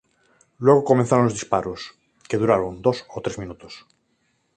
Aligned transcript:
Luego 0.57 0.83
comenzaron 0.83 1.25
los 1.25 1.35
disparos, 1.35 1.91
que 2.27 2.37
duraron 2.39 2.81
dos 2.81 3.05
o 3.13 3.21
tres 3.21 3.37
minutos. 3.37 3.85